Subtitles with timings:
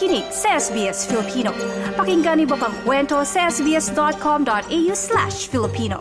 [0.00, 1.52] nakikinig sa SBS Filipino.
[1.92, 6.00] Pakinggan niyo pang kwento sa sbs.com.au slash Filipino.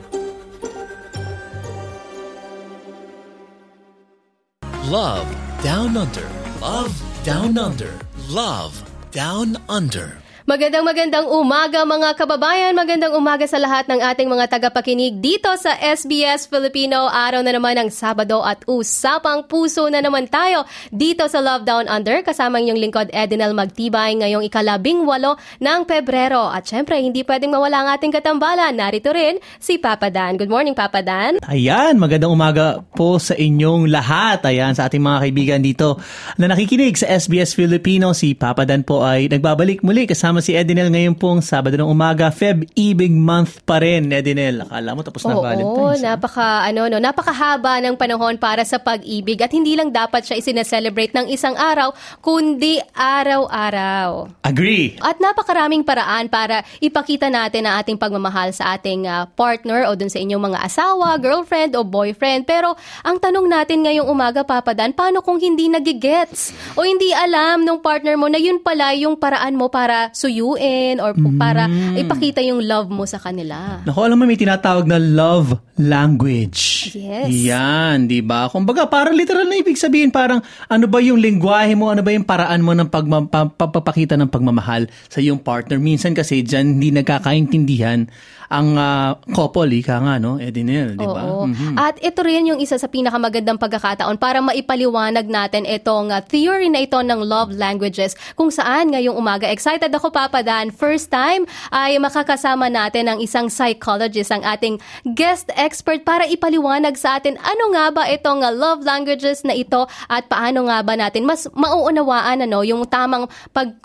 [4.88, 5.28] Love
[5.60, 6.24] Down Under.
[6.64, 6.96] Love
[7.28, 7.92] Down Under.
[8.32, 8.80] Love
[9.12, 10.29] Down Under.
[10.50, 15.78] Magandang magandang umaga mga kababayan, magandang umaga sa lahat ng ating mga tagapakinig dito sa
[15.78, 17.06] SBS Filipino.
[17.06, 21.86] Araw na naman ng Sabado at usapang puso na naman tayo dito sa Love Down
[21.86, 26.50] Under kasama inyong lingkod Edinel Magtibay ngayong ikalabing walo ng Pebrero.
[26.50, 28.74] At syempre, hindi pwedeng mawala ang ating katambalan.
[28.74, 30.34] Narito rin si Papa Dan.
[30.34, 31.38] Good morning, Papa Dan.
[31.46, 34.50] Ayan, magandang umaga po sa inyong lahat.
[34.50, 36.02] Ayan, sa ating mga kaibigan dito
[36.42, 38.18] na nakikinig sa SBS Filipino.
[38.18, 41.92] Si Papa Dan po ay nagbabalik muli kasama kasama si Edinel ngayon pong Sabado ng
[41.92, 42.32] umaga.
[42.32, 44.64] Feb Ibig Month pa rin, Edinel.
[44.64, 46.00] Akala mo tapos na Oo, Valentine's.
[46.00, 51.12] napaka, ano, no, napakahaba ng panahon para sa pag-ibig at hindi lang dapat siya isineselebrate
[51.12, 51.92] ng isang araw,
[52.24, 54.32] kundi araw-araw.
[54.48, 54.96] Agree.
[55.04, 60.08] At napakaraming paraan para ipakita natin ang ating pagmamahal sa ating ah, partner o dun
[60.08, 62.48] sa inyong mga asawa, girlfriend o boyfriend.
[62.48, 67.68] Pero ang tanong natin ngayong umaga, Papa Dan, paano kung hindi nagigets o hindi alam
[67.68, 71.66] ng partner mo na yun pala yung paraan mo para suyuin or p- para
[71.98, 73.82] ipakita yung love mo sa kanila?
[73.82, 76.94] Naku, alam mo may tinatawag na love language.
[76.94, 77.34] Yes.
[77.50, 78.46] Yan, di ba?
[78.46, 82.24] Kumbaga, parang literal na ibig sabihin, parang ano ba yung lingwahe mo, ano ba yung
[82.24, 85.82] paraan mo ng pagma- pa- pagpapakita ng pagmamahal sa iyong partner.
[85.82, 88.06] Minsan kasi dyan hindi nagkakaintindihan
[88.50, 90.42] ang ah, couple, ika nga, no?
[90.42, 91.46] Edinel, di ba?
[91.46, 91.78] Mhm.
[91.78, 96.82] At ito rin yung isa sa pinakamagandang pagkakataon para maipaliwanag natin itong uh, theory na
[96.82, 99.46] ito ng love languages kung saan ngayong umaga.
[99.46, 100.74] Excited ako, Papa Dan.
[100.74, 104.82] First time ay makakasama natin ang isang psychologist, ang ating
[105.14, 109.86] guest expert para ipaliwanag sa atin ano nga ba itong uh, love languages na ito
[110.10, 113.78] at paano nga ba natin mas mauunawaan ano, yung tamang pag,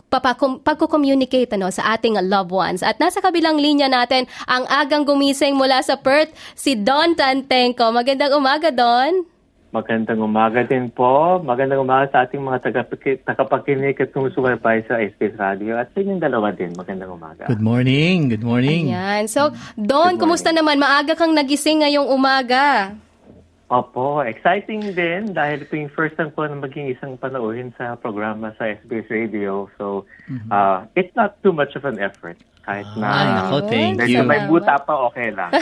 [0.64, 2.80] pagko-communicate ano, sa ating loved ones.
[2.80, 4.24] At nasa kabilang linya natin
[4.54, 7.90] ang agang gumising mula sa Perth, si Don Tantenko.
[7.90, 9.26] Magandang umaga, Don.
[9.74, 11.42] Magandang umaga din po.
[11.42, 16.22] Magandang umaga sa ating mga tagapaki- tagapakinig at sumusubaybay sa SBS Radio at sa inyong
[16.22, 16.70] dalawa din.
[16.78, 17.50] Magandang umaga.
[17.50, 18.94] Good morning, good morning.
[18.94, 19.26] Ayan.
[19.26, 20.78] So, Don, kumusta naman?
[20.78, 22.94] Maaga kang nagising ngayong umaga.
[23.66, 28.54] Opo, exciting din dahil ito yung first time ko na maging isang panauhin sa programa
[28.54, 29.66] sa SBS Radio.
[29.74, 30.06] So,
[30.54, 32.38] uh, it's not too much of an effort.
[32.64, 34.24] Kahit na Ay, nako, thank you.
[34.24, 35.52] may buta pa, okay lang.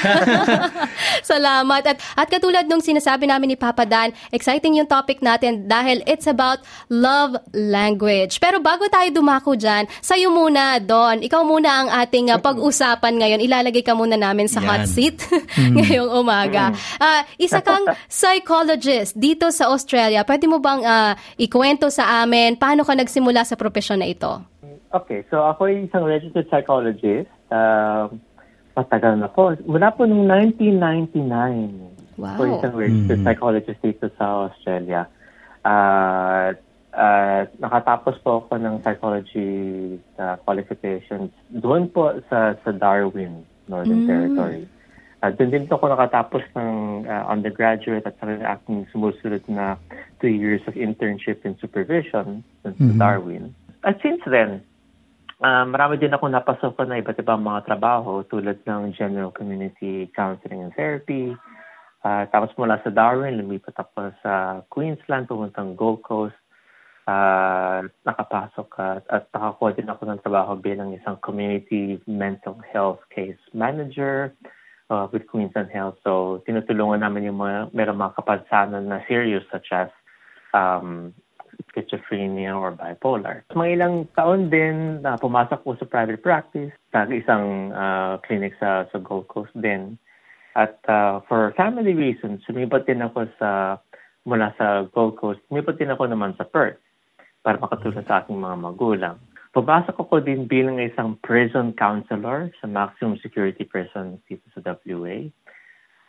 [1.26, 1.82] Salamat.
[1.82, 6.30] At, at katulad nung sinasabi namin ni Papa Dan, exciting yung topic natin dahil it's
[6.30, 8.38] about love language.
[8.38, 11.26] Pero bago tayo dumako dyan, sa'yo muna, Don.
[11.26, 13.42] Ikaw muna ang ating uh, pag-usapan ngayon.
[13.42, 14.90] Ilalagay ka muna namin sa hot Yan.
[14.90, 15.16] seat
[15.74, 16.70] ngayong umaga.
[17.02, 20.22] Ah, isa kang psychologist dito sa Australia.
[20.22, 24.51] Pwede mo bang ah, ikwento sa amin paano ka nagsimula sa profesyon na ito?
[24.92, 27.32] Okay, so ako ay isang registered psychologist.
[27.48, 28.12] Uh,
[28.76, 29.56] matagal na po.
[29.64, 30.28] Mula po noong
[30.60, 32.20] 1999.
[32.20, 32.36] Wow.
[32.36, 35.08] Ako isang registered psychologist dito sa Australia.
[35.64, 36.52] Uh,
[36.92, 39.52] uh, nakatapos po ako ng psychology
[40.20, 44.68] uh, qualifications doon po sa, sa Darwin, Northern Territory.
[45.24, 49.80] Uh, doon din po ako nakatapos ng uh, undergraduate at saka aking sumusunod na
[50.20, 53.56] two years of internship and supervision sa Darwin.
[53.88, 54.60] At since then,
[55.42, 60.62] uh, marami din ako napasok na iba't ibang mga trabaho tulad ng general community counseling
[60.62, 61.34] and therapy.
[62.02, 66.38] Uh, tapos mula sa Darwin, lumipat ako sa Queensland, pumuntang Gold Coast.
[67.02, 73.38] Uh, nakapasok at, at nakakuha din ako ng trabaho bilang isang community mental health case
[73.50, 74.30] manager
[74.86, 75.98] uh, with Queensland Health.
[76.06, 79.90] So, tinutulungan namin yung mga, meron mga kapansanan na serious such as
[80.54, 81.10] um,
[81.72, 83.42] schizophrenia or bipolar.
[83.56, 88.84] Mga ilang taon din na pumasok ko sa private practice, sa isang uh, clinic sa,
[88.92, 89.96] sa Gold Coast din.
[90.52, 93.80] At uh, for family reasons, sumipat din ako sa
[94.28, 96.78] mula sa Gold Coast, sumipat din ako naman sa Perth
[97.42, 99.16] para makatulong sa aking mga magulang.
[99.52, 105.28] Pabasok ako din bilang isang prison counselor sa maximum security prison dito sa WA.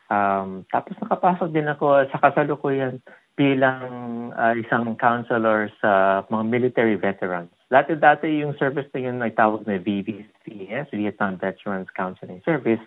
[0.07, 7.49] Um, tapos nakapasok din ako sa kasalukuyan bilang uh, isang counselor sa mga military veterans.
[7.73, 12.81] Dati-dati yung service na yun ay tawag na VVCS, Vietnam Veterans Counseling Service.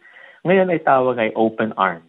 [0.46, 2.06] Ngayon ay tawag ay Open Arms.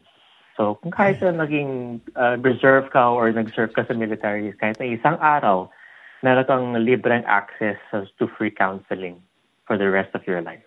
[0.54, 4.90] So kung kahit na naging uh, reserve ka or nag-serve ka sa military, kahit na
[4.90, 5.70] isang araw,
[6.22, 9.18] meron kang libreng access to free counseling
[9.66, 10.66] for the rest of your life.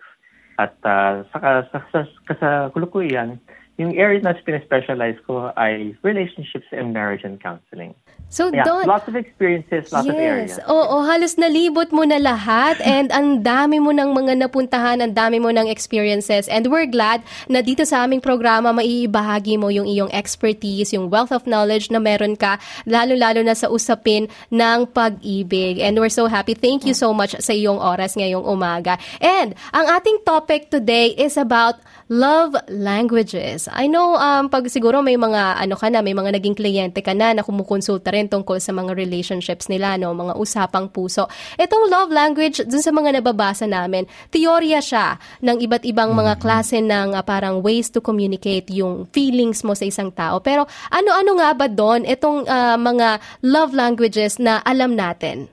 [0.59, 3.39] At uh, sa, sa, sa, sa kasalukuyan,
[3.79, 7.95] yung area na specialize ko ay relationships and marriage and counseling.
[8.31, 8.87] So, Yeah, don't...
[8.87, 10.55] lots of experiences, lots of areas.
[10.63, 15.39] Oo, halos nalibot mo na lahat and ang dami mo ng mga napuntahan, ang dami
[15.39, 20.07] mo ng experiences and we're glad na dito sa aming programa maiibahagi mo yung iyong
[20.15, 22.55] expertise, yung wealth of knowledge na meron ka,
[22.87, 25.83] lalo-lalo na sa usapin ng pag-ibig.
[25.83, 26.55] And we're so happy.
[26.55, 28.95] Thank you so much sa iyong oras ngayong umaga.
[29.19, 33.71] And ang ating topic today is about love languages.
[33.71, 37.15] I know um, pag siguro may mga ano ka na, may mga naging kliyente ka
[37.15, 41.31] na na kumukonsulta rin tungkol sa mga relationships nila, no, mga usapang puso.
[41.55, 46.83] Itong love language, dun sa mga nababasa namin, teorya siya ng iba't ibang mga klase
[46.83, 50.43] ng uh, parang ways to communicate yung feelings mo sa isang tao.
[50.43, 55.47] Pero ano-ano nga ba doon itong uh, mga love languages na alam natin?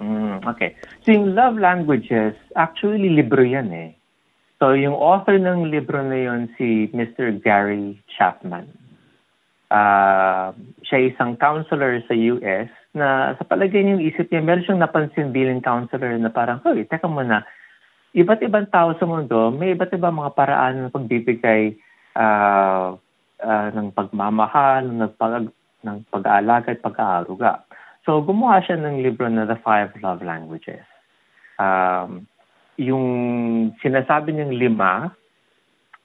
[0.00, 0.72] Mm, okay.
[1.04, 3.99] So yung love languages, actually libro yan eh.
[4.60, 7.32] So yung author ng libro na yun, si Mr.
[7.40, 8.68] Gary Chapman.
[9.72, 10.52] Uh,
[10.84, 15.64] siya isang counselor sa US na sa palagay niyong isip niya, meron siyang napansin bilang
[15.64, 17.40] counselor na parang, hoy, teka muna,
[18.12, 21.78] iba't ibang tao sa mundo, may iba't ibang mga paraan ng pagbibigay
[22.20, 22.98] uh,
[23.40, 25.48] uh, ng pagmamahal, ng, pag,
[25.86, 27.64] ng pag-aalaga at pag-aaruga.
[28.04, 30.84] So, gumawa siya ng libro na The Five Love Languages.
[31.56, 32.26] Um,
[32.80, 33.06] yung
[33.84, 35.12] sinasabi niyang lima,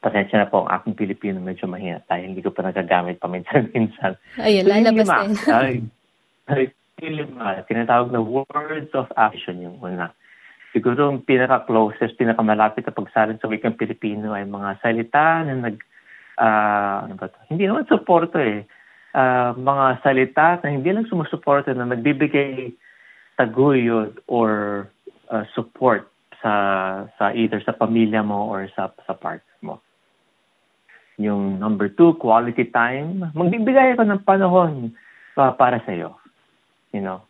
[0.04, 4.19] pasensya na po ang aking Pilipino medyo mahina dahil hindi ko pa nagagamit paminsan-minsan.
[4.44, 5.31] Ayun, so, lalabas lima, din.
[5.50, 5.74] ay,
[6.51, 6.62] ay,
[7.00, 10.12] yung lima, tinatawag na words of action yung una.
[10.75, 15.80] Siguro ang pinaka-closest, pinaka-malapit na pagsalin sa wikang Pilipino ay mga salita na nag,
[16.36, 17.39] uh, ano ba to?
[17.48, 18.68] Hindi naman suporto eh.
[19.16, 22.75] Uh, mga salita na hindi lang sumusuporto na nagbibigay
[23.39, 24.83] taguyod or
[25.31, 26.12] uh, support
[26.45, 26.53] sa
[27.18, 29.81] sa either sa pamilya mo or sa sa partner mo.
[31.18, 33.33] Yung number two, quality time.
[33.33, 34.94] Magbibigay ako ng panahon
[35.42, 36.13] uh, para sa iyo.
[36.94, 37.25] You know,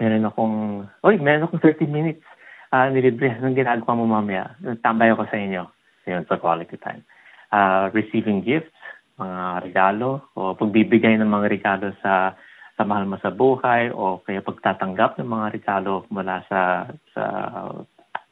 [0.00, 0.56] meron akong,
[1.04, 2.24] oy, meron akong 30 minutes
[2.72, 3.34] uh, nilibre.
[3.34, 4.54] Anong ginagawa mo mamaya?
[4.80, 5.62] Tambay ako sa inyo.
[6.06, 7.02] Yun, sa quality time.
[7.50, 8.74] Uh, receiving gifts,
[9.18, 12.38] mga regalo, o pagbibigay ng mga regalo sa
[12.74, 17.22] sa mahal mo sa buhay o kaya pagtatanggap ng mga regalo mula sa sa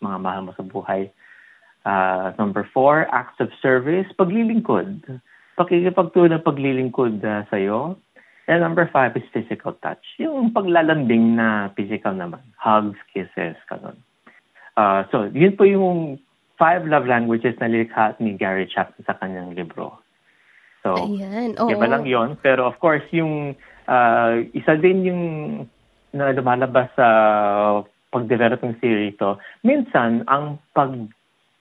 [0.02, 1.08] mga mahal mo sa buhay.
[1.82, 5.02] Uh, number four, acts of service, paglilingkod.
[5.58, 7.96] Pakikipagtulong paglilingkod uh, sa iyo.
[8.50, 10.02] And number five is physical touch.
[10.18, 12.42] Yung paglalambing na physical naman.
[12.58, 13.98] Hugs, kisses, kanon.
[14.74, 16.18] Uh, so, yun po yung
[16.58, 19.98] five love languages na likha ni Gary Chapman sa kanyang libro.
[20.82, 21.70] So, Ayan, oo.
[21.70, 23.54] iba lang yon Pero of course, yung
[23.86, 25.22] uh, isa din yung
[26.12, 27.08] na lumalabas sa
[28.12, 30.92] pag-develop ng theory ito, minsan ang pag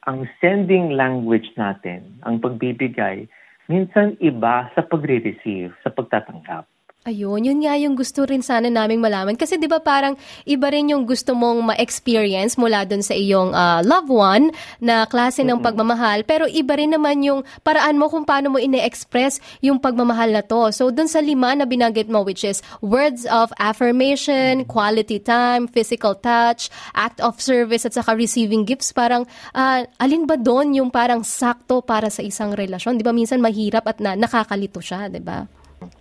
[0.10, 3.30] ang sending language natin, ang pagbibigay,
[3.70, 6.66] minsan iba sa pagre-receive, sa pagtatanggap.
[7.02, 9.34] Ayun, yun nga yung gusto rin sana naming malaman.
[9.34, 10.14] Kasi di ba parang
[10.46, 15.42] iba rin yung gusto mong ma-experience mula dun sa iyong uh, loved one na klase
[15.42, 16.22] ng pagmamahal.
[16.30, 20.70] Pero iba rin naman yung paraan mo kung paano mo ine-express yung pagmamahal na to.
[20.70, 26.14] So dun sa lima na binanggit mo which is words of affirmation, quality time, physical
[26.14, 28.94] touch, act of service at saka receiving gifts.
[28.94, 29.26] Parang
[29.58, 33.02] uh, alin ba doon yung parang sakto para sa isang relasyon?
[33.02, 35.50] Di ba minsan mahirap at na, nakakalito siya, di ba?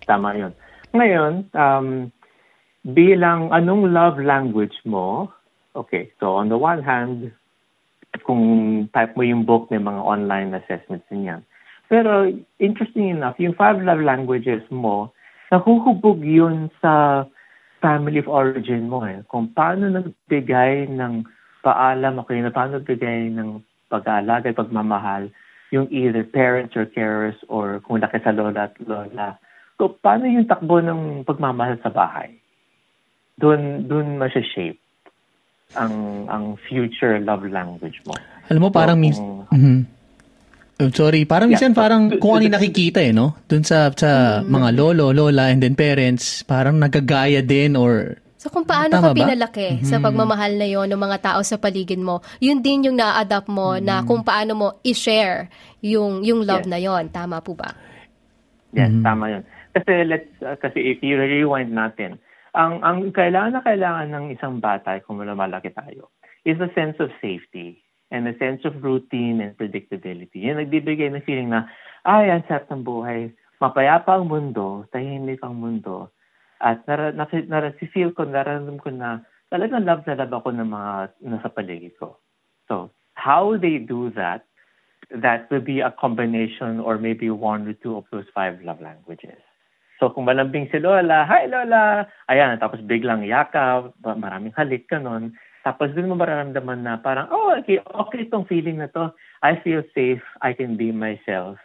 [0.05, 0.53] Tama yun.
[0.91, 2.11] Ngayon, um,
[2.83, 5.31] bilang anong love language mo,
[5.71, 7.31] okay, so on the one hand,
[8.27, 8.43] kung
[8.91, 11.41] type mo yung book, may mga online assessments din yan.
[11.87, 12.27] Pero
[12.59, 15.15] interesting enough, yung five love languages mo,
[15.51, 17.23] nahuhubog yun sa
[17.79, 19.23] family of origin mo eh.
[19.31, 21.23] Kung paano nagbigay ng
[21.63, 25.31] paalam o kaya paano nagbigay ng pag-aalaga at pagmamahal
[25.71, 29.39] yung either parents or carers or kung laki sa lola at lola
[29.81, 32.37] So, paano yung takbo ng pagmamahal sa bahay?
[33.41, 34.77] Doon, doon masya-shape
[35.73, 38.13] ang ang future love language mo.
[38.53, 39.77] Alam mo, parang So, mis- kung- Mhm.
[40.85, 43.41] Oh, sorry, parang Yeah, minsan so- parang kung ano yung nakikita eh, no?
[43.49, 48.65] Doon sa, sa mga lolo, lola, and then parents, parang nagagaya din or So kung
[48.65, 52.61] paano Tama ka pinalaki sa pagmamahal na yon ng mga tao sa paligid mo, yun
[52.61, 55.49] din yung na-adapt mo na kung paano mo i-share
[55.81, 56.73] yung yung love Yes.
[56.73, 57.09] na yon.
[57.13, 57.73] Tama po ba?
[58.73, 59.43] Yes, tama yun.
[59.71, 62.19] Kasi let's uh, kasi if you rewind natin,
[62.51, 66.11] ang ang kailangan na kailangan ng isang bata kung lumalaki tayo
[66.43, 67.79] is a sense of safety
[68.11, 70.43] and a sense of routine and predictability.
[70.43, 71.71] Yan nagbibigay ng feeling na
[72.03, 73.29] ay, ang sarap ng buhay.
[73.61, 76.09] Mapayapa ang mundo, tahimik ang mundo.
[76.57, 79.21] At nara, nara, feel ko, nararamdam ko na
[79.53, 80.91] talagang love na love ako ng mga
[81.29, 82.17] nasa paligid ko.
[82.65, 84.49] So, how they do that
[85.13, 89.37] that will be a combination or maybe one or two of those five love languages.
[90.01, 92.09] So kung malambing si Lola, hi Lola!
[92.25, 95.37] Ayan, tapos biglang yakap, maraming halik ka nun.
[95.61, 99.13] Tapos dun mo mararamdaman na parang, oh, okay, okay itong feeling na to.
[99.45, 101.61] I feel safe, I can be myself.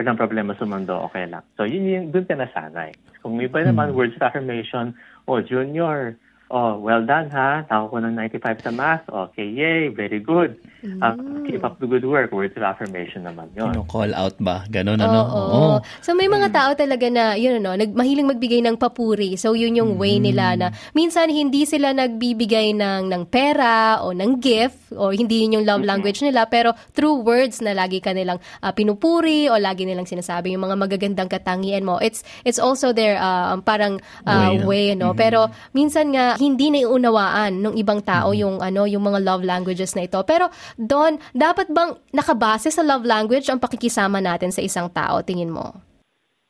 [0.00, 1.44] Walang problema sa mundo, okay lang.
[1.60, 2.96] So yun yung, dun ka nasanay.
[3.20, 4.00] Kung may iba naman, Hmm.
[4.00, 4.96] words of affirmation,
[5.28, 6.16] oh, Junior,
[6.50, 10.54] oh, well done ha, tao ko ng 95 sa math, okay, yay, very good.
[10.86, 13.74] Uh, keep up the good work, words of affirmation naman yun.
[13.74, 14.62] Ano, call out ba?
[14.70, 15.20] Ganon, ano?
[15.26, 15.62] Oo.
[15.98, 19.34] So may mga tao talaga na, yun ano, nag, mahiling magbigay ng papuri.
[19.34, 24.38] So yun yung way nila na minsan hindi sila nagbibigay ng, ng pera o ng
[24.38, 28.38] gift o hindi yun yung love language nila pero through words na lagi ka nilang
[28.62, 31.98] ah, pinupuri o lagi nilang sinasabi yung mga magagandang katangian mo.
[31.98, 35.10] It's it's also their ah, parang ah, Way, way, no?
[35.10, 35.18] no?
[35.18, 40.04] Pero minsan nga hindi naiunawaan ng ibang tao yung ano yung mga love languages na
[40.04, 40.20] ito.
[40.24, 45.52] Pero Don, dapat bang nakabase sa love language ang pakikisama natin sa isang tao tingin
[45.52, 45.76] mo?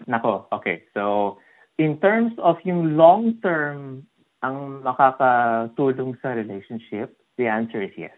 [0.06, 0.84] Nako, okay.
[0.94, 1.36] So,
[1.80, 4.06] in terms of yung long-term
[4.44, 8.14] ang makakatulong sa relationship, the answer is yes.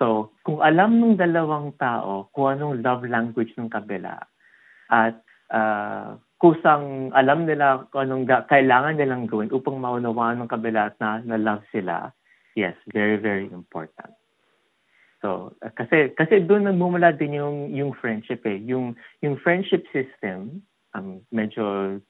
[0.00, 4.16] So, kung alam ng dalawang tao kung anong love language ng kabila
[4.88, 5.20] at
[5.52, 11.20] uh, kusang alam nila kung anong ga- kailangan nilang gawin upang maunawaan ng kabila na,
[11.20, 12.08] na love sila,
[12.56, 14.16] yes, very, very important.
[15.20, 18.56] So, uh, kasi kasi doon nagmumula din yung yung friendship eh.
[18.64, 20.64] Yung yung friendship system,
[20.96, 22.00] um, medyo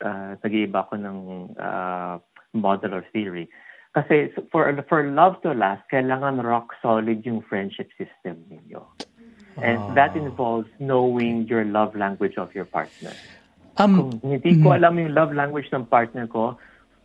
[0.00, 1.18] uh, nag-iiba ko ng
[1.60, 2.16] uh,
[2.56, 3.52] model or theory.
[3.92, 8.80] Kasi for for love to last, kailangan rock solid yung friendship system ninyo.
[9.60, 13.14] And that involves knowing your love language of your partner.
[13.78, 16.54] Um, Kung hindi ko alam yung love language ng partner ko,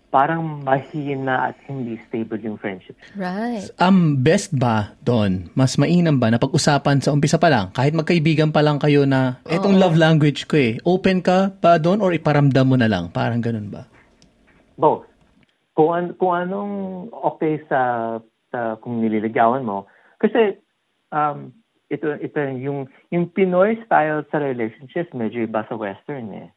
[0.10, 2.98] parang mahina at hindi stable yung friendship.
[3.14, 3.70] Right.
[3.78, 8.50] um, best ba, Don, mas mainam ba na pag-usapan sa umpisa pa lang, kahit magkaibigan
[8.50, 12.66] pa lang kayo na, etong love language ko eh, open ka ba doon or iparamdam
[12.66, 13.14] mo na lang?
[13.14, 13.86] Parang ganun ba?
[14.82, 15.06] Both.
[15.78, 16.74] Kung, an- kung anong
[17.14, 17.80] okay sa,
[18.50, 19.86] sa kung nililigawan mo.
[20.18, 20.58] Kasi
[21.14, 21.54] um,
[21.88, 26.50] ito, ito yung, yung Pinoy style sa relationships medyo iba sa Western eh.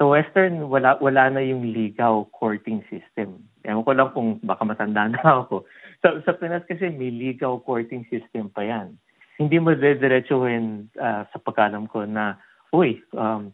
[0.00, 3.44] Sa Western, wala, wala na yung ligaw courting system.
[3.62, 5.68] Ewan ko lang kung baka matanda na ako.
[6.00, 8.96] Sa, sa Pinas kasi may ligaw courting system pa yan.
[9.36, 12.40] Hindi mo diretsuhin uh, sa pagkalam ko na,
[12.72, 13.52] uy, um,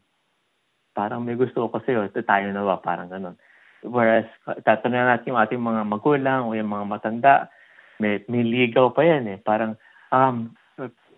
[0.95, 2.79] parang may gusto ko sa'yo, tayo na ba?
[2.83, 3.37] Parang ganun.
[3.87, 4.27] Whereas,
[4.67, 7.35] tatanungin natin yung ating mga magulang o yung mga matanda,
[8.03, 9.39] may, may ligaw pa yan eh.
[9.39, 9.79] Parang,
[10.11, 10.51] um,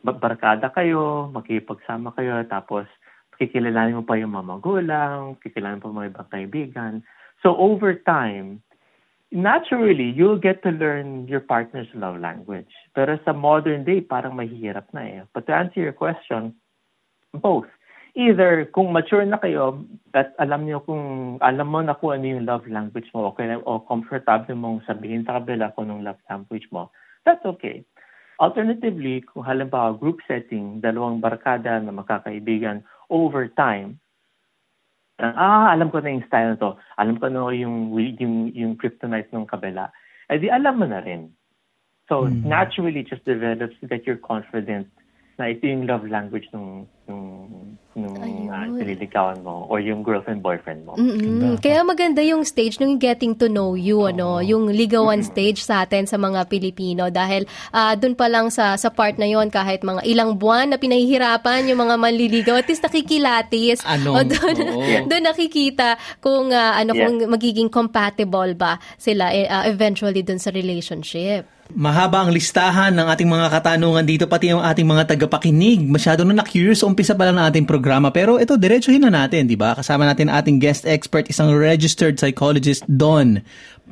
[0.05, 2.89] barkada kayo, makipagsama kayo, tapos
[3.41, 6.93] kikilalanin mo pa yung mga magulang, kikilalanin pa mga ibang kaibigan.
[7.41, 8.61] So over time,
[9.33, 12.69] naturally, you'll get to learn your partner's love language.
[12.93, 15.21] Pero sa modern day, parang mahihirap na eh.
[15.33, 16.53] But to answer your question,
[17.33, 17.67] both.
[18.19, 19.87] Either kung mature na kayo
[20.19, 23.79] at alam niyo kung alam mo na kung ano yung love language mo okay, o
[23.87, 26.91] comfortable mong sabihin sa kabila kung anong love language mo,
[27.23, 27.87] that's okay.
[28.41, 32.81] Alternatively, kung halimbawa group setting, dalawang barkada na magkakaibigan
[33.13, 34.01] over time,
[35.21, 39.29] ah, alam ko na yung style na to, alam ko na yung, yung, yung kryptonite
[39.29, 39.93] ng kabila,
[40.33, 41.29] eh di alam mo na rin.
[42.09, 44.91] So, naturally, just develops that you're confident
[45.39, 48.15] na ito yung love language ng nung, nung
[48.47, 50.95] uh, nililigawan mo or yung girlfriend, boyfriend mo.
[50.95, 51.59] Mm-mm.
[51.59, 56.07] Kaya maganda yung stage ng getting to know you, ano, yung ligawan stage sa atin
[56.07, 60.07] sa mga Pilipino dahil ah, dun pa lang sa sa part na yon kahit mga
[60.07, 65.07] ilang buwan na pinahihirapan yung mga manliligaw at least nakikilatis Anong- o dun, oo.
[65.11, 67.07] dun nakikita kung ah, ano Yeah.
[67.07, 71.47] kung magiging compatible ba sila ah, eventually dun sa relationship.
[71.71, 75.87] Mahaba ang listahan ng ating mga katanungan dito, pati yung ating mga tagapakinig.
[75.87, 78.11] Masyado na na-curious sa umpisa pa lang ng ating programa.
[78.11, 79.79] Pero ito, diretsuhin na natin, di ba?
[79.79, 83.39] Kasama natin ating guest expert, isang registered psychologist, Don.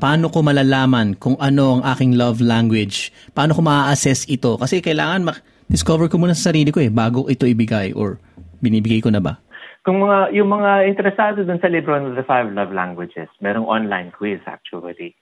[0.02, 3.14] Paano ko malalaman kung ano ang aking love language?
[3.30, 4.58] Paano ko ma-assess ito?
[4.58, 8.18] Kasi kailangan mak-discover ko muna sa sarili ko eh, bago ito ibigay or
[8.58, 9.38] binibigay ko na ba?
[9.86, 14.10] Kung mga, yung mga interesado dun sa libro ng The Five Love Languages, merong online
[14.10, 15.14] quiz actually.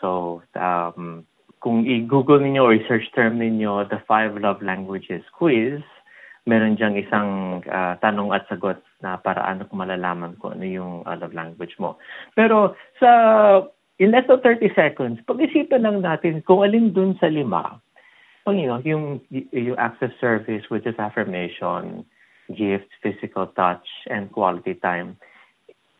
[0.00, 1.28] So, um,
[1.60, 5.84] kung i-google ninyo or search term ninyo The Five Love Languages quiz,
[6.48, 11.16] meron diyang isang ah, tanong at sagot na paraan kung malalaman ko ano yung ah,
[11.20, 12.00] love language mo.
[12.32, 13.10] Pero sa
[14.00, 17.76] in less than 30 seconds, pag-isipan lang natin kung alin dun sa lima,
[18.48, 22.08] pag you know, yung, yung of service, which is affirmation,
[22.48, 25.20] gifts, physical touch, and quality time.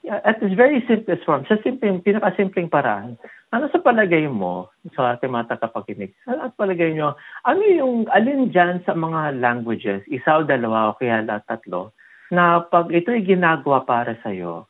[0.09, 3.21] At its very simplest form, sa simpleng, pinakasimpleng paraan,
[3.53, 7.13] ano sa palagay mo, sa ating mga tagapakinig, ano sa palagay nyo,
[7.45, 11.93] ano yung, alin dyan sa mga languages, isa o dalawa o kaya lahat tatlo,
[12.33, 14.65] na pag ito'y ginagawa para sa'yo,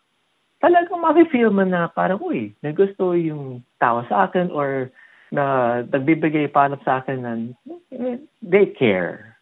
[0.59, 4.91] talagang makifeel mo na parang, uy, nagusto yung tao sa akin or
[5.31, 7.55] na nagbibigay paalap sa akin
[7.95, 9.39] eh, they care.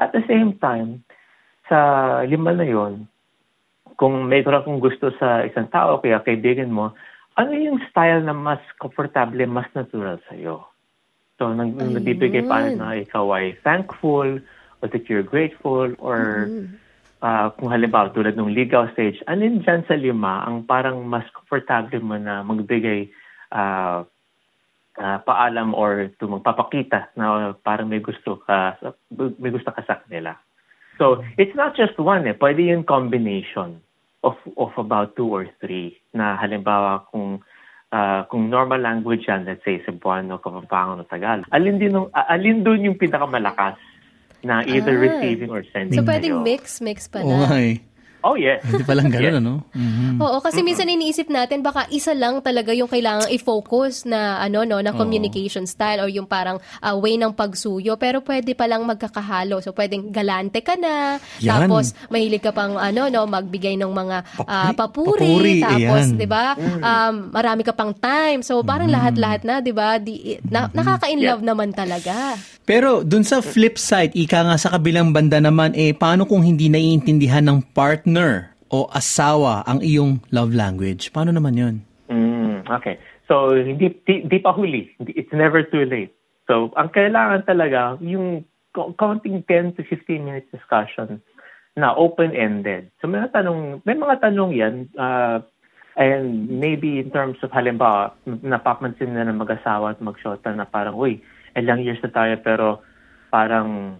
[0.00, 1.04] At the same time,
[1.68, 3.04] sa lima na yon,
[3.94, 6.92] kung may kung gusto sa isang tao, kaya kaibigan mo,
[7.38, 10.66] ano yung style na mas komportable, mas natural sa'yo?
[11.38, 12.00] So, nag, Ayun.
[12.00, 14.40] nagbibigay pa na ikaw ay thankful,
[14.80, 16.50] or that you're grateful, or
[17.20, 22.00] ah, kung halimbawa tulad ng ligaw stage, alin dyan sa lima ang parang mas komportable
[22.00, 23.08] mo na magbigay
[23.52, 24.04] ah,
[25.00, 28.80] ah, paalam or to magpapakita na parang may gusto ka
[29.40, 30.36] may gusto ka sa kanila.
[30.96, 32.32] So, it's not just one eh.
[32.32, 33.80] Pwede yung combination
[34.24, 37.44] of of about two or three na halimbawa kung
[37.92, 41.46] ah, kung normal language yan, let's say Cebuano, Kapampangan, o Tagalog.
[41.52, 43.78] Alin din nung, ah, alin doon yung pinakamalakas
[44.42, 45.04] na either Ah.
[45.06, 47.60] receiving or sending So, pwedeng mix, mix nga pala.
[47.60, 47.78] eh.
[48.26, 48.58] Oh, yes.
[48.66, 49.14] Hindi palang Yes.
[49.22, 49.54] ganun, ano?
[49.70, 50.18] Mhm.
[50.18, 54.82] Oo, kasi minsan iniisip natin baka isa lang talaga yung kailangang i-focus na ano no,
[54.82, 59.62] na communication style or yung parang ah, way ng pagsuyo, pero pwede pa lang magkakahalo.
[59.62, 61.70] So pwedeng galante ka na, Yan.
[61.70, 64.74] tapos mahilig ka pang ano no, magbigay ng mga ah, Papuri.
[64.74, 66.04] papuri, Papuri, tapos.
[66.16, 66.46] 'di ba?
[66.82, 68.40] Um, marami ka pang time.
[68.42, 70.00] So parang lahat-lahat na, 'di ba?
[70.02, 72.34] Di, na, nakaka-in love naman talaga.
[72.66, 76.66] Pero dun sa flip side, ika nga sa kabilang banda naman, eh, paano kung hindi
[76.66, 81.14] naiintindihan ng partner o asawa ang iyong love language?
[81.14, 81.74] Paano naman yun?
[82.10, 82.98] Mm, okay.
[83.30, 84.90] So, hindi, di, di pa huli.
[85.14, 86.10] It's never too late.
[86.50, 88.42] So, ang kailangan talaga, yung
[88.74, 91.22] co- counting 10 to 15 minutes discussion
[91.78, 92.90] na open-ended.
[92.98, 95.38] So, may mga tanong, may mga tanong yan, uh,
[95.94, 101.22] and maybe in terms of halimbawa, napapansin na ng mag-asawa at mag-shota na parang, uy,
[101.56, 102.66] ilang years na tayo pero
[103.32, 103.98] parang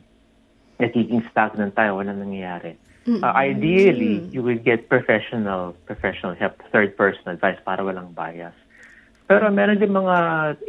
[0.76, 2.76] nagiging stagnant tayo, walang nangyayari.
[3.06, 8.54] Uh, ideally, you would get professional professional help, third person advice para walang bias.
[9.30, 10.18] Pero meron din mga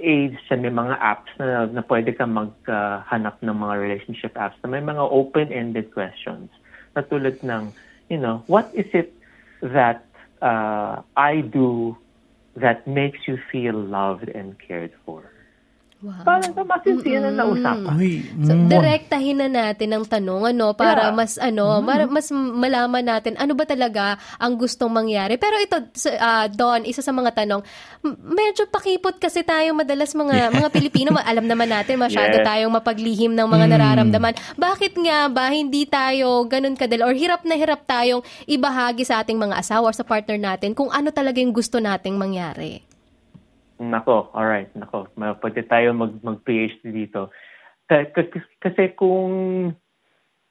[0.01, 4.69] aids siya, may mga apps na, na pwede ka maghanap ng mga relationship apps na
[4.69, 6.49] may mga open-ended questions
[6.97, 7.69] na tulad ng,
[8.09, 9.13] you know, what is it
[9.61, 10.05] that
[10.41, 11.97] uh, I do
[12.57, 15.25] that makes you feel loved and cared for?
[15.97, 16.21] Wow.
[16.21, 17.97] Parang masinsiyan na nausapan.
[17.97, 21.17] Uy, So, mm, direktahin na natin ang tanong ano para Yeah.
[21.17, 25.41] mas ano, mar- mas malaman natin ano ba talaga ang gustong mangyari.
[25.41, 25.81] Pero ito
[26.21, 27.65] ah, Don, isa sa mga tanong,
[28.23, 32.45] medyo pakipot kasi tayo madalas mga mga Pilipino, ma- alam naman natin masyado Yes.
[32.45, 34.37] tayong mapaglihim ng mga nararamdaman.
[34.53, 39.35] Bakit nga ba hindi tayo ganun kadali or hirap na hirap tayong ibahagi sa ating
[39.35, 42.86] mga asawa or sa partner natin kung ano talaga yung gusto nating mangyari?
[43.77, 45.07] Nako, alright, nako.
[45.15, 47.29] Pwede tayo mag, mag-PhD dito.
[47.85, 49.33] Ka- ka- Kasi kung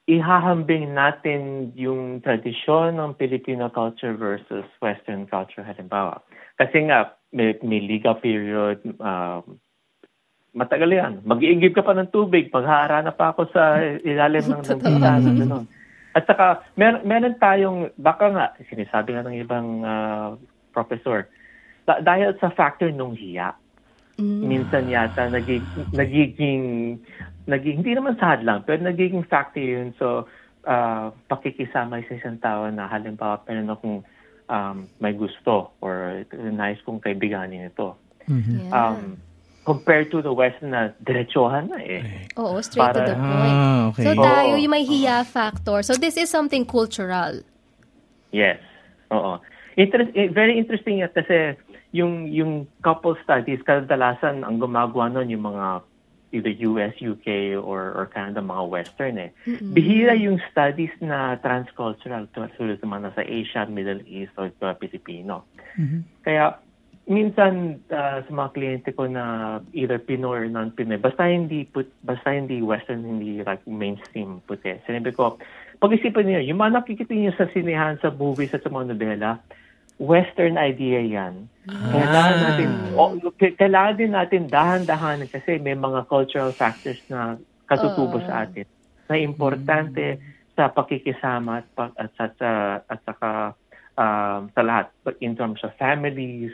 [0.07, 6.23] ihahambing natin yung tradisyon ng Filipino culture versus Western culture, halimbawa.
[6.55, 9.59] Kasi nga, may, may liga period, um,
[10.55, 11.13] matagal yan.
[11.27, 15.19] Mag-iigib ka pa ng tubig, maghaharana pa ako sa ilalim ng bintana.
[15.19, 15.67] ganun.
[16.15, 20.33] At saka, mer- meron tayong, baka nga, sinasabi nga ng ibang ah,
[20.71, 21.27] professor,
[21.87, 23.55] da- dahil sa factor nung hiya,
[24.19, 25.63] minsan yata naging,
[25.95, 26.97] nagiging,
[27.47, 29.95] naging, hindi naman sad lang, pero nagiging factor yun.
[29.95, 30.27] So,
[30.67, 33.97] ah, pakikisama sa isang tao na halimbawa, meron akong
[34.51, 37.95] um, may gusto or nice kong kaibiganin ito.
[38.27, 38.71] Yeah.
[38.75, 39.23] Um,
[39.63, 42.27] compared to the West na diretsuhan na eh.
[42.39, 43.55] Oo, straight to para- the point.
[43.55, 44.03] Ah, okay.
[44.03, 45.83] So tayo, yung may hiya factor.
[45.83, 47.43] So this is something cultural.
[48.31, 48.59] Yes.
[49.11, 49.39] Oo.
[49.77, 51.53] Interest, eh, very interesting yan kasi
[51.97, 55.81] yung yung couple studies kadalasan ang gumagawa nun yung mga
[56.35, 59.31] either US, UK or or Canada mga western eh.
[59.47, 65.47] Bihira yung studies na transcultural tulad mga sa Asia, Middle East or uh, Pilipino.
[66.27, 66.59] Kaya
[67.07, 72.35] minsan ah, sa mga kliyente ko na either Pinoy or non-Pinoy, basta hindi put, basta
[72.35, 74.75] hindi western, hindi like mainstream puti.
[74.83, 75.39] Sinabi ko,
[75.79, 79.39] pag-isipan niyo, yung mga nakikita niyo sa sinehan, sa movies at sa mga nobela,
[79.97, 81.49] western idea yan.
[81.67, 87.35] Kailangan natin, o, k- kailangan din natin dahan-dahan kasi may mga cultural factors na
[87.67, 88.65] katutubo sa atin
[89.09, 90.21] na importante
[90.55, 93.29] sa pakikisama at, pa- at, at, at, at saka
[93.97, 94.85] um, sa lahat
[95.19, 96.53] in terms of families,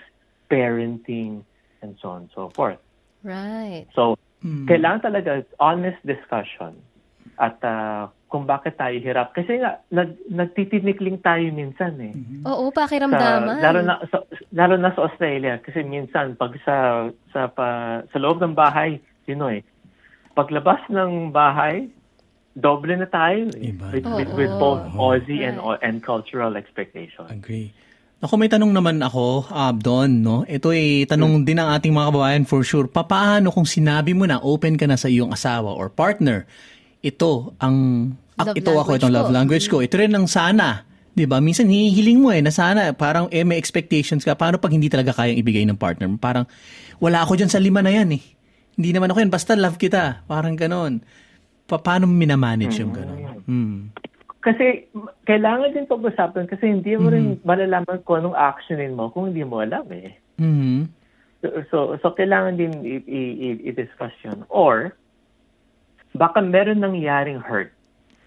[0.50, 1.44] parenting,
[1.84, 2.80] and so on and so forth.
[3.24, 3.88] Right.
[3.96, 6.80] So, kailangan talaga honest discussion
[7.38, 9.30] at ah, kung bakit tayo hirap.
[9.38, 12.14] Kasi nga, nag, nagtitinikling tayo minsan eh.
[12.50, 13.62] Oo, Sa, pakiramdaman.
[13.62, 15.62] lalo, na, sa, lalo na sa Australia.
[15.62, 18.98] Kasi minsan, pag sa, sa, pa, sa loob ng bahay,
[19.30, 19.62] sino eh,
[20.34, 21.94] paglabas ng bahay,
[22.58, 23.70] doble na tayo eh.
[23.70, 23.94] Iba.
[23.94, 27.30] With, with, with both Aussie and, and cultural expectations.
[27.30, 27.70] Agree.
[28.24, 30.48] Ako may tanong naman ako, Abdon, no?
[30.48, 32.88] Ito ay tanong din ng ating mga kababayan for sure.
[32.88, 36.48] Papaano kung sinabi mo na open ka na sa iyong asawa or partner,
[37.04, 37.76] ito ang
[38.40, 39.18] ah, Love ito ako itong ko.
[39.20, 39.84] love language ko.
[39.84, 40.88] Ito rin ang sana.
[41.14, 41.38] 'Di ba?
[41.38, 44.34] Minsan hihiling mo eh na sana parang eh, may expectations ka.
[44.34, 46.18] Paano pag hindi talaga kayang ibigay ng partner mo?
[46.18, 46.48] Parang
[46.98, 48.24] wala ako diyan sa lima na yan eh.
[48.74, 50.24] Hindi naman ako yan basta love kita.
[50.26, 51.04] Parang ganon.
[51.70, 53.20] Pa- paano mo minamanage yung ganon?
[53.46, 53.80] Hmm.
[54.42, 59.32] Kasi m- kailangan din pag-usapan kasi hindi mo rin malalaman kung anong actionin mo kung
[59.32, 60.18] hindi mo alam eh.
[60.36, 60.90] Mhm.
[61.40, 64.44] So, so, so kailangan din i- i- i- i-discuss yun.
[64.50, 64.96] Or,
[66.14, 67.74] baka meron nangyaring hurt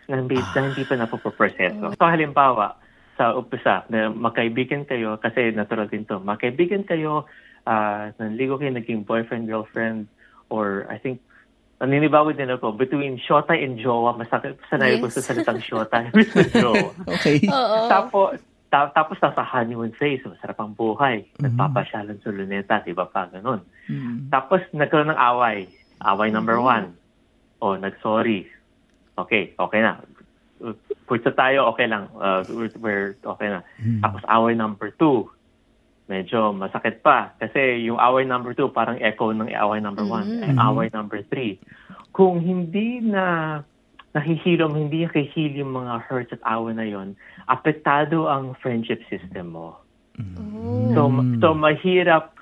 [0.06, 1.94] na hindi, na hindi pa napoproseso.
[1.94, 2.78] So, halimbawa,
[3.16, 7.26] sa umpisa, na magkaibigan kayo, kasi natural din to, magkaibigan kayo,
[7.64, 10.06] uh, nanligo kayo, naging boyfriend, girlfriend,
[10.46, 11.18] or I think,
[11.76, 15.18] naninibago din ako, between Shota and Jowa, masakit, sanay ko Yes.
[15.18, 16.14] sa salitang Shota and
[16.54, 16.90] Jowa.
[17.18, 17.42] Okay.
[17.88, 18.38] Tapos,
[18.70, 21.26] ta- tapos nasa honeymoon phase, masarap ang buhay.
[21.38, 23.58] Nagpapasyalan sa luneta, di ba pa, ganun.
[24.28, 25.66] Tapos nagkaroon ng away.
[25.98, 26.94] Away number one.
[27.60, 28.48] O, nag-sorry.
[29.16, 30.04] Okay, okay na.
[30.60, 30.76] Uh,
[31.08, 32.10] Putsa tayo, okay lang.
[32.16, 33.60] Uh, we're, we're okay na.
[34.02, 35.30] Tapos away number two.
[36.06, 37.34] Medyo masakit pa.
[37.38, 40.42] Kasi yung away number two, parang echo ng away number one.
[40.42, 41.58] Eh, away number three.
[42.12, 43.60] Kung hindi na
[44.16, 47.12] nahihilom, hindi nakihil yung mga hurts at away na yon,
[47.52, 49.76] apektado ang friendship system mo.
[50.96, 51.12] So,
[51.44, 52.32] so mahirap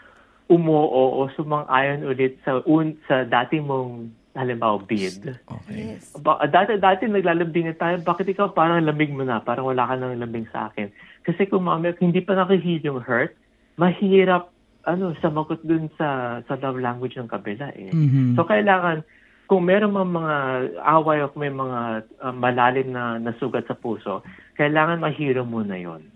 [0.47, 5.39] umuo o sumang-ayon ulit sa un, sa dati mong halimbawa bid.
[5.47, 5.97] Okay.
[5.97, 6.11] Yes.
[6.19, 9.95] Ba, dati dati naglalambing na tayo, bakit ikaw parang lamig mo na, parang wala ka
[9.95, 10.91] nang lambing sa akin.
[11.23, 13.33] Kasi kung kung hindi pa nakihil yung hurt,
[13.79, 14.51] mahirap
[14.85, 17.95] ano samakot dun sa sa love language ng kabila eh.
[17.95, 18.37] Mhm.
[18.37, 19.07] So kailangan
[19.49, 20.35] kung meron mga mga
[20.83, 21.81] away o kung may mga
[22.21, 24.21] uh, malalim na nasugat sa puso,
[24.57, 26.14] kailangan mahiro muna 'yon.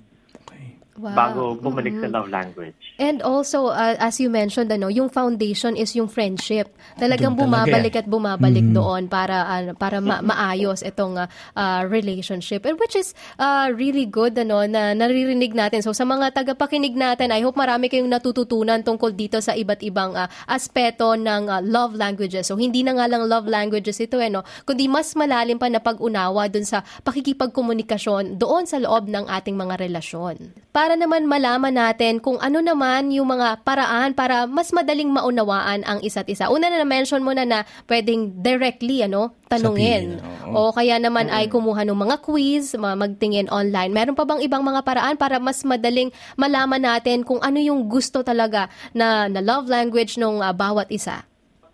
[0.99, 1.15] Wow.
[1.15, 2.75] bago bumalik sa love language.
[2.99, 6.75] And also, uh, as you mentioned, ano, yung foundation is yung friendship.
[6.99, 8.01] Talagang Doon talaga bumabalik yan.
[8.03, 12.67] at bumabalik doon para ano, para ma- maayos itong uh, uh, relationship.
[12.67, 15.87] And which is uh, really good ano na naririnig natin.
[15.87, 20.19] So sa mga tagapakinig natin, I hope marami kayong natututunan tungkol dito sa iba't ibang
[20.19, 22.51] uh, aspeto ng uh, love languages.
[22.51, 24.43] So hindi na nga lang love languages ito eh, no?
[24.65, 29.75] kundi mas malalim pa na pag-unawa dun sa pakikipagkomunikasyon doon sa loob ng ating mga
[29.85, 30.55] relasyon.
[30.73, 35.99] Para naman malaman natin kung ano naman yung mga paraan para mas madaling maunawaan ang
[36.01, 36.49] isa't isa.
[36.49, 37.59] Una na na-mention mo na na
[37.91, 40.23] pwedeng directly ano, tanungin.
[40.23, 43.93] Sabihin, O kaya naman ay kumuha ng mga quiz, ma- magtingin online.
[43.93, 48.23] Meron pa bang ibang mga paraan para mas madaling malaman natin kung ano yung gusto
[48.23, 51.27] talaga na, na love language ng bawat isa?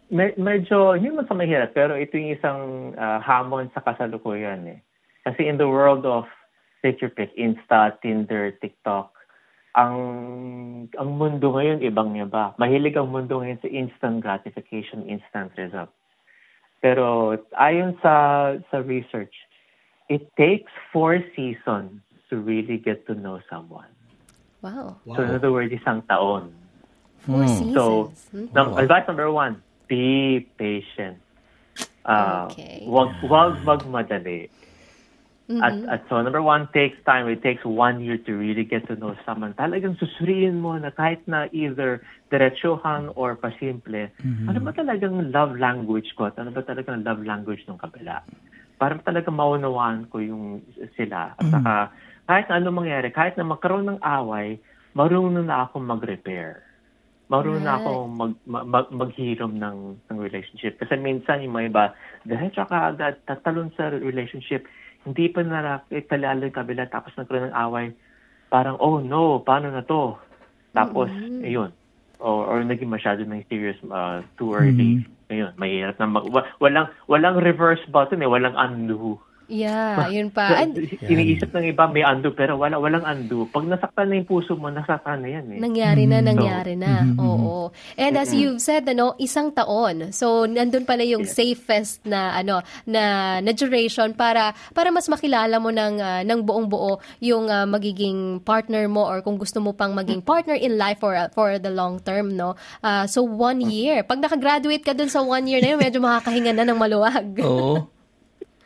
[0.09, 2.61] Me- medyo hindi man sa mahirap pero ito yung isang
[2.96, 4.79] ah, hamon sa kasalukuyan eh.
[5.24, 6.29] Kasi in the world of
[6.85, 9.09] take your pick, Insta, Tinder, TikTok,
[9.75, 9.97] ang
[10.94, 12.53] ang mundo ngayon ibang ba.
[12.61, 15.90] Mahilig ang mundo ngayon sa instant gratification, instant result.
[16.85, 18.14] Pero ayon sa
[18.68, 19.33] sa research,
[20.12, 23.88] it takes four seasons to really get to know someone.
[24.61, 25.01] Wow.
[25.09, 26.53] So in other words, isang taon.
[27.25, 28.29] Four So, seasons.
[28.31, 28.47] Hmm?
[28.53, 31.18] num- advice number one, be patient.
[32.05, 32.85] Uh, Okay.
[32.85, 34.53] Wag, wag magmadali.
[35.44, 37.28] At, at so number one takes time.
[37.28, 39.52] It takes one year to really get to know someone.
[39.61, 42.00] Talagang susuriin mo na kahit na either
[42.33, 44.09] diretsuhan or pasimple,
[44.48, 46.33] ano ba talagang love language ko?
[46.33, 48.24] At ano ba talagang love language ng kabila?
[48.80, 50.64] Para talaga maunawaan ko yung
[50.96, 51.37] sila.
[51.37, 51.74] At saka,
[52.24, 54.57] kahit na ano mangyari, kahit na magkaroon ng away,
[54.96, 56.64] marunong na akong mag-repair.
[57.28, 57.85] Marunong na Right.
[57.85, 59.78] akong mag, mag, mag, maghirom ng,
[60.09, 60.80] ng relationship.
[60.80, 61.85] Kasi minsan yung mga iba,
[62.24, 64.64] diretso ka agad, tatalon sa relationship,
[65.05, 67.87] hindi pa na italalo yung kabila, tapos nagkaroon ng away,
[68.49, 70.17] parang, oh no, paano na to?
[70.73, 71.12] Tapos,
[71.45, 71.71] ayun.
[72.19, 75.05] Or, or naging masyado ng serious uh, too early.
[75.29, 79.21] Ayun, mahirap na mag, wa- walang, walang reverse button eh, walang undo.
[79.55, 80.59] Yeah, yun pa.
[80.59, 80.75] And
[81.14, 83.47] Iniisip ng iba may undo, pero wala, walang undo.
[83.47, 85.59] Pag nasaktan na yung puso mo, nasaktan na yan eh.
[85.62, 87.07] Nangyari na, nangyari na.
[87.14, 87.71] Oo.
[87.95, 90.11] And as you've said, ano, isang taon.
[90.11, 95.71] So, nandun pala yung safest na, ano, na, na duration para, para mas makilala mo
[95.71, 99.95] ng, ah, ng buong buo yung ah, magiging partner mo or kung gusto mo pang
[99.95, 102.59] maging partner in life for, ah, for the long term, no?
[102.83, 104.03] Ah, so, one year.
[104.03, 107.38] Pag nakagraduate ka dun sa one year na yun, medyo makakahinga na ng maluwag.
[107.47, 107.87] Oo.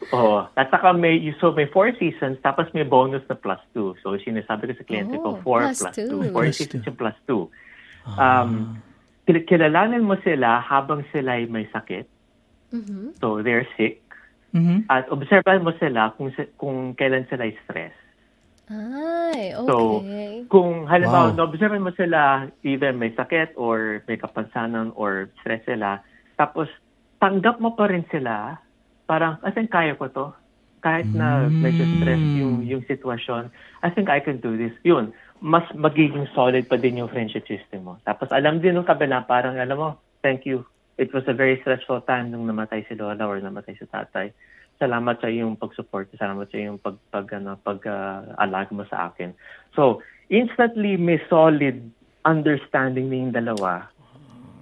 [0.08, 0.48] Oo.
[0.56, 3.92] At saka may, so may four seasons, tapos may bonus na plus two.
[4.00, 6.08] So, sinasabi ko sa kliyente Oh, ko, four plus plus, two.
[6.08, 6.20] two.
[6.32, 6.88] Four Plus seasons two.
[6.88, 7.42] yung plus two.
[8.08, 8.80] Um,
[9.28, 12.08] kil- kilalanin mo sila habang sila ay may sakit.
[12.72, 13.20] Mhm.
[13.20, 14.00] So, they're sick.
[14.56, 14.88] Mhm.
[14.88, 17.92] At obserbahan mo sila kung, kung kailan sila stress.
[18.68, 20.44] Ay, So, okay.
[20.48, 21.36] kung halimbawa, Wow.
[21.36, 26.00] na-observe mo sila, either may sakit or may kapansanan or stress sila,
[26.36, 26.68] tapos
[27.16, 28.60] tanggap mo pa rin sila,
[29.08, 30.26] parang, I think kaya ko to.
[30.84, 33.50] Kahit na medyo stress yung, yung sitwasyon,
[33.82, 34.70] I think I can do this.
[34.86, 35.10] Yun,
[35.42, 37.94] mas magiging solid pa din yung friendship system mo.
[38.06, 39.88] Tapos alam din ng kabila, parang alam mo,
[40.22, 40.62] thank you.
[41.00, 44.30] It was a very stressful time nung namatay si Lola or namatay si tatay.
[44.78, 49.10] Salamat sa iyong pag-support, salamat sa iyong pag pag ano, pag uh, alag mo sa
[49.10, 49.34] akin.
[49.74, 51.90] So, instantly may solid
[52.26, 53.90] understanding ng dalawa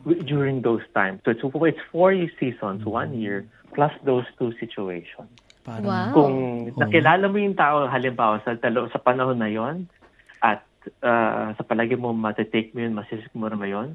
[0.05, 1.21] w- during those times.
[1.25, 5.31] So it's, it's four seasons, one year, plus those two situations.
[5.67, 6.15] Parang, Wow.
[6.15, 6.35] Kung
[6.79, 9.91] nakilala mo yung tao, halimbawa sa, talo, sa panahon na yon
[10.39, 10.63] at
[11.03, 13.89] uh, sa palagi mo matitake mo yun, masisik mo naman yun,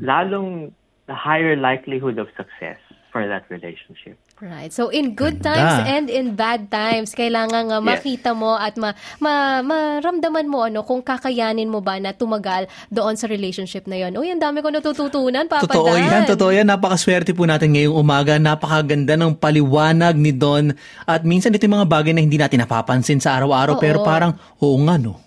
[0.00, 0.72] lalong
[1.04, 2.80] the higher likelihood of success
[3.10, 4.14] for that relationship.
[4.40, 4.72] Right.
[4.72, 5.52] So in good Ganda.
[5.52, 7.88] times and in bad times, kailangan nga Yes.
[7.92, 13.20] makita mo at ma, ma, maramdaman mo ano kung kakayanin mo ba na tumagal doon
[13.20, 14.16] sa relationship na yon.
[14.16, 16.08] Uy, ang dami ko natututunan, Papa Totoo Dan.
[16.08, 16.64] yan, totoo yan.
[16.64, 18.40] Napakaswerte po natin ngayong umaga.
[18.40, 20.72] Napakaganda ng paliwanag ni Don.
[21.04, 23.76] At minsan ito yung mga bagay na hindi natin napapansin sa araw-araw.
[23.76, 23.82] Oo.
[23.82, 25.20] Pero parang, oo nga no.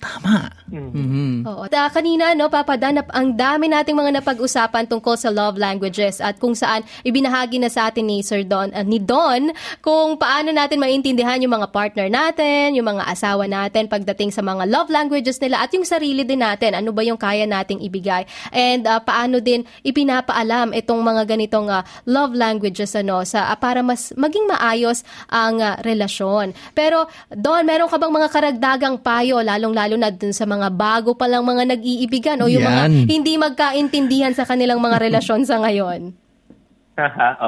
[0.00, 0.48] Tama.
[0.72, 1.44] Mhm.
[1.44, 1.68] Oo.
[1.68, 6.40] At, kanina, no, Papa Dan, ang dami nating mga napag-usapan tungkol sa love languages at
[6.40, 9.52] kung saan ibinahagi na sa atin ni Sir Don, ah, ni Don,
[9.84, 14.64] kung paano natin maintindihan yung mga partner natin, yung mga asawa natin pagdating sa mga
[14.72, 18.24] love languages nila at yung sarili din natin, ano ba yung kaya nating ibigay.
[18.56, 23.84] And ah, paano din ipinapaalam itong mga ganitong ah, love languages ano sa ah, para
[23.84, 26.56] mas maging maayos ang ah, relasyon.
[26.72, 31.26] Pero Don, meron ka bang mga karagdagang payo lalong-lalo na dun sa mga bago pa
[31.26, 33.06] lang mga nag-iibigan o yung mga Yan.
[33.08, 36.14] hindi magkaintindihan sa kanilang mga relasyon sa ngayon?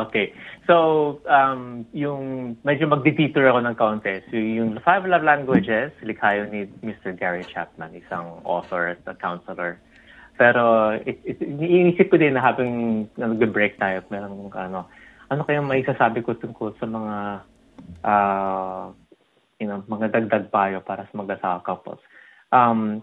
[0.08, 0.32] okay.
[0.64, 4.22] So, um, yung medyo magdi-detour ako ng kaunti.
[4.30, 7.18] So, yung Five Love Languages, likha yun ni Mr.
[7.18, 9.76] Gary Chapman, isang author at a counselor.
[10.38, 14.86] Pero, it, it, iniisip ko din na habang na nag-break tayo, merong ano,
[15.28, 17.16] ano kaya may sasabi ko tungkol sa mga,
[18.06, 18.94] ah,
[19.58, 22.00] you know, mga dagdag payo para sa mag-asawa couples.
[22.52, 23.02] Um,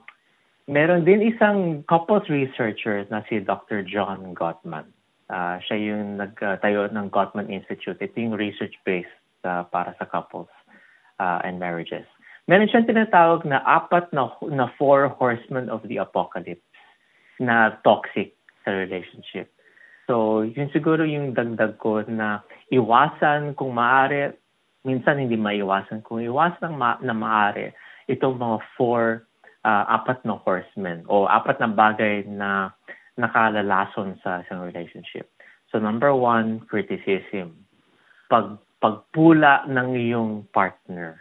[0.70, 3.82] meron din isang couples researcher na si Dr.
[3.82, 4.86] John Gottman.
[5.30, 7.98] Ah, siya yung nagtayo ng Gottman Institute.
[7.98, 10.50] Ito yung research-based ah, para sa couples
[11.18, 12.06] ah, and marriages.
[12.50, 16.66] Meron siyang tinatawag na apat na, na four horsemen of the apocalypse
[17.38, 18.34] na toxic
[18.66, 19.54] sa relationship.
[20.10, 22.42] So, yun siguro yung dagdag ko na
[22.74, 24.34] iwasan kung maaari,
[24.82, 27.70] minsan hindi maiwasan, kung iwasan ma- na maaari,
[28.10, 29.29] itong mga four,
[29.66, 32.72] ah, apat na horsemen o apat na bagay na
[33.20, 35.28] nakalalason sa isang relationship.
[35.70, 37.68] So number one, criticism.
[38.32, 41.20] Pag pagpula ng iyong partner.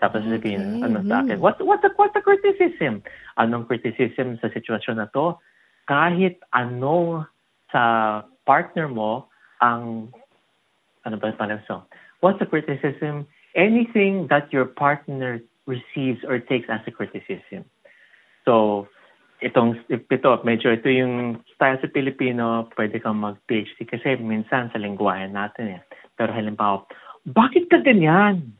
[0.00, 3.04] Tapos sabihin, ano sa akin, what, what, the, what the criticism?
[3.36, 5.36] Anong criticism sa sitwasyon na to?
[5.84, 7.28] Kahit ano
[7.68, 9.28] sa partner mo
[9.60, 10.08] ang,
[11.04, 11.84] ano ba pala so?
[12.24, 13.28] What's the criticism?
[13.52, 17.62] Anything that your partner receives or takes as a criticism.
[18.42, 18.86] So,
[19.38, 25.30] itong ito, medyo ito yung style sa Pilipino, pwede kang mag-PhD kasi minsan sa lingwahe
[25.30, 25.82] natin eh.
[26.18, 26.84] Pero halimbawa,
[27.24, 28.52] bakit ka ganyan?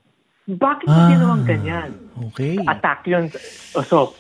[0.47, 1.11] Bakit Ah.
[1.11, 1.91] ginawang ganyan?
[2.33, 2.57] Okay.
[2.65, 3.29] Attack yun.
[3.85, 4.15] So,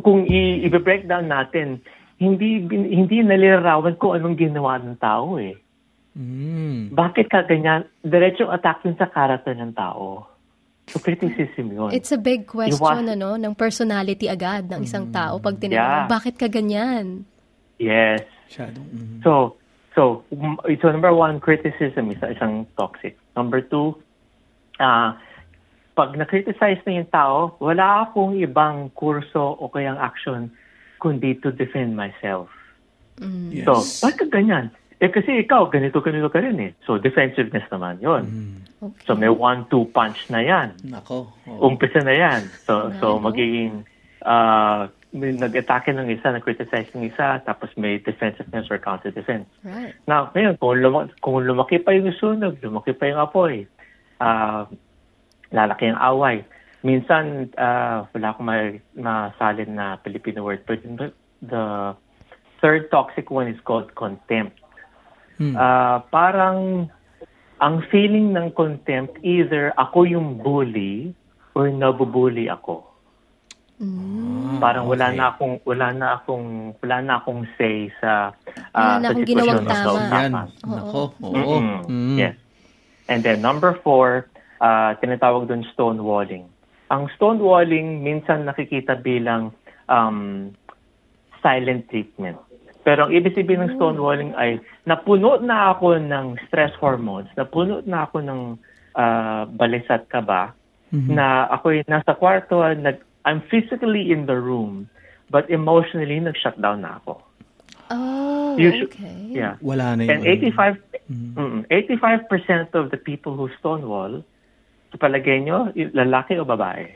[0.00, 1.82] kung i-breakdown natin,
[2.18, 5.54] hindi hindi nalilarawan ko anong ginawa ng tao eh.
[6.18, 6.90] Mm.
[6.98, 7.86] Bakit ka ganyan?
[8.02, 10.26] Diretso attack yun sa character ng tao.
[10.88, 11.92] So, criticism yun.
[11.92, 16.08] It's a big question Iwas- ano ng personality agad ng isang tao pag tinanong Yeah.
[16.08, 17.28] bakit ka ganyan?
[17.78, 18.24] yes.
[18.48, 19.16] Masyadong, mhm.
[19.20, 19.60] So,
[19.92, 23.20] so, um, so number one, criticism is isang toxic.
[23.36, 23.92] Number two,
[24.80, 25.20] ah
[25.98, 30.46] pag na-criticize na yung tao, wala akong ibang kurso o kayang action
[31.02, 32.46] kundi to defend myself.
[33.50, 33.66] Yes.
[33.66, 34.70] So, bakit ka ganyan?
[34.98, 36.72] Eh kasi ikaw, ganito, ganito ka rin eh.
[36.82, 38.24] So, defensiveness naman yon.
[38.82, 39.06] Okay.
[39.06, 40.74] So, may one-two punch na yan.
[40.90, 41.30] Nako.
[41.46, 41.70] oo.
[41.70, 42.50] Umpisa na yan.
[42.66, 43.22] So, so Right.
[43.30, 43.72] magiging
[44.26, 49.48] ah may nag-atake ng isa, nag-criticize ng isa, tapos may defensiveness or counter-defense.
[49.64, 49.94] Right.
[50.04, 53.64] Now, ngayon, kung, luma- kung lumaki pa yung sunog, lumaki pa yung apoy,
[54.20, 54.66] ah
[55.54, 56.42] lalaki ang away.
[56.82, 61.08] Minsan, ah wala akong ma- masalin na Filipino word, but the,
[61.40, 61.64] the
[62.60, 64.58] third toxic one is called contempt.
[65.38, 65.54] Hmm.
[65.54, 66.90] Ah, parang
[67.58, 71.14] ang feeling ng contempt, either ako yung bully
[71.54, 72.88] or nabubully ako.
[74.58, 75.18] Parang wala okay.
[75.18, 78.34] na akong wala na akong wala na akong say sa
[78.74, 80.18] Wala na sa akong sitwasyon sa tama.
[80.18, 80.32] Yan.
[80.66, 81.02] Nako.
[81.22, 81.56] Oo.
[81.86, 82.18] Mm.
[82.18, 82.34] Yes.
[83.06, 84.26] And then number four,
[84.58, 86.50] uh, tinatawag doon stonewalling.
[86.90, 89.54] Ang stonewalling minsan nakikita bilang
[89.86, 90.50] um,
[91.38, 92.34] silent treatment.
[92.82, 98.08] Pero ang ibig sabihin ng stonewalling ay napuno na ako ng stress hormones, napuno na
[98.08, 98.40] ako ng
[98.96, 100.56] uh, balisat kaba,
[100.88, 104.88] na ako'y nasa kwarto, nag, I'm physically in the room,
[105.28, 107.20] but emotionally nag-shutdown na ako.
[107.92, 109.36] Oh, You should- okay.
[109.36, 109.60] Yeah.
[109.60, 110.56] Wala na And yung...
[110.56, 110.80] 85,
[111.36, 114.24] mm, 85% of the people who stonewall,
[114.88, 116.88] sa palagay nyo, lalaki o babae?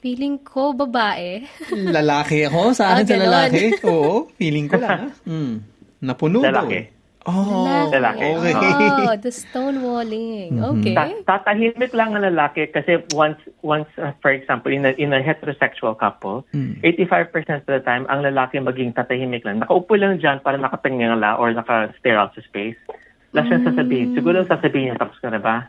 [0.00, 1.44] Feeling ko babae.
[1.72, 3.24] Lalaki ako, sa akin Ah, sa ganon.
[3.28, 3.62] lalaki.
[3.88, 5.08] Oo, feeling ko lang.
[5.08, 5.28] ah.
[5.28, 5.56] Mm.
[6.00, 6.48] Napuno daw.
[6.48, 7.00] Lalaki.
[7.28, 8.24] Oh, Lalaki.
[8.32, 8.54] okay.
[9.04, 10.56] Oh, the stonewalling.
[10.56, 10.96] Okay.
[10.96, 15.20] Ta- tatahimik lang ang lalaki kasi once, once uh, for example, in a, in a
[15.20, 16.48] heterosexual couple,
[16.80, 19.60] 85% of the time, ang lalaki maging tatahimik lang.
[19.60, 22.80] Nakaupo lang dyan para nakatingin lang or naka-stare out sa space.
[23.36, 24.16] Wala siyang sasabihin.
[24.16, 25.68] Siguro sasabihin niya, tapos ka na ba?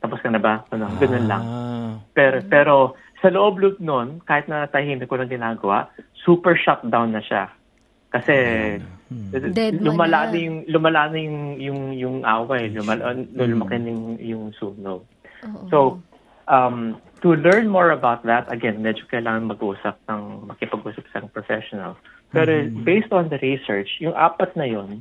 [0.00, 0.64] Tapos ka na ba?
[0.72, 1.42] Ano, ganun lang.
[1.44, 1.92] Ah.
[2.16, 2.74] Pero, pero
[3.20, 5.92] sa loob loop nun, kahit na tahimik ko lang ginagawa,
[6.24, 7.52] super shutdown na siya.
[8.08, 8.34] Kasi
[9.08, 10.36] Dead man lumala na.
[10.36, 15.04] yung lumala na yung yung, yung away, lumala lumaki na yung, yung sunog.
[15.72, 16.02] So,
[16.48, 21.92] um, to learn more about that, again, medyo kailangan mag-usap ng, makipag-usap sa isang professional.
[22.32, 25.00] Pero based on the research, yung apat na yon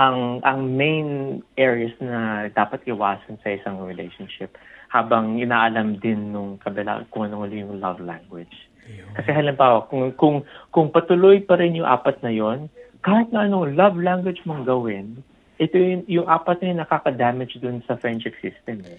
[0.00, 4.56] ang ang main areas na dapat iwasan sa isang relationship
[4.88, 8.69] habang inaalam din nung kabila kung ano yung love language.
[9.14, 10.36] Kasi halimbawa, kung, kung,
[10.70, 15.20] kung patuloy pa rin yung apat na yon, kahit na anong love language mong gawin,
[15.60, 18.80] ito yung, yung apat na yun nakaka-damage dun sa friendship system.
[18.86, 18.96] Eh.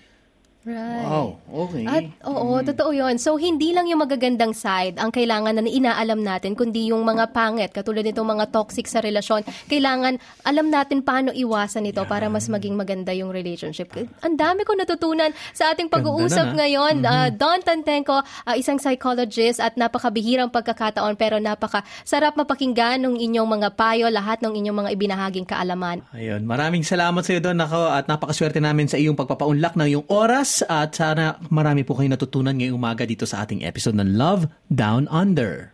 [0.61, 1.09] Right.
[1.09, 1.89] Wow, okay.
[1.89, 3.17] At oo, totoo 'yon.
[3.17, 7.73] So hindi lang yung magagandang side ang kailangan na inaalam natin kundi yung mga pangit
[7.73, 9.41] katulad nitong mga toxic sa relasyon.
[9.65, 13.89] Kailangan alam natin paano iwasan ito para mas maging maganda yung relationship.
[14.21, 16.57] Ang dami ko natutunan sa ating pag-uusap ah.
[16.61, 16.95] ngayon.
[17.09, 23.49] Ah, Don Tantenko, ah, isang psychologist at napakabihirang pagkakataon pero napaka sarap mapakinggan ng inyong
[23.49, 26.05] mga payo, lahat ng inyong mga ibinahaging kaalaman.
[26.13, 30.05] Ayun, maraming salamat sa iyo doon ako at napakaswerte namin sa iyong pagpapaunlak ng iyong
[30.05, 34.51] oras at sana marami po kayo natutunan ngayong umaga dito sa ating episode ng Love
[34.67, 35.71] Down Under.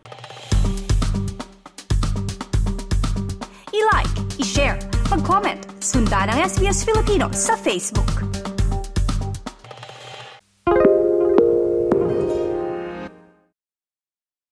[3.74, 4.78] I-like, i-share,
[5.10, 8.47] mag-comment, sundan ang SBS Filipino sa Facebook.